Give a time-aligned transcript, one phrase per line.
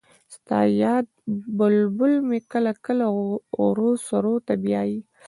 [0.35, 1.07] ستا یاد
[1.57, 3.05] بلبل مې کله کله
[3.57, 4.99] غرو سرو ته بیايي